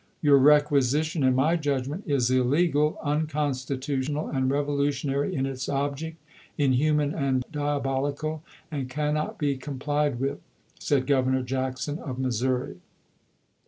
[0.19, 6.17] "Your requisition, in my judgment, is illegal, un constitutional, and revolutionary in its object,
[6.57, 8.41] inhuman and diabolical,
[8.71, 10.39] and cannot be complied with,"
[10.79, 12.77] said Governor Jackson of Missouri.